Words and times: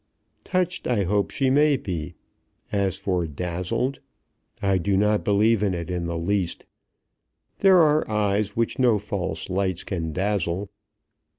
"Touched 0.43 0.87
I 0.87 1.03
hope 1.03 1.29
she 1.29 1.51
may 1.51 1.77
be. 1.77 2.15
As 2.71 2.97
for 2.97 3.27
dazzled, 3.27 3.99
I 4.59 4.79
do 4.79 4.97
not 4.97 5.23
believe 5.23 5.61
in 5.61 5.75
it 5.75 5.91
in 5.91 6.07
the 6.07 6.17
least. 6.17 6.65
There 7.59 7.77
are 7.83 8.09
eyes 8.09 8.55
which 8.55 8.79
no 8.79 8.97
false 8.97 9.47
lights 9.47 9.83
can 9.83 10.11
dazzle." 10.11 10.71